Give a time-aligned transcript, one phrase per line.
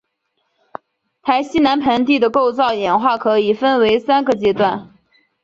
[1.21, 4.89] 台西南盆地的构造演化可以分为三个阶段。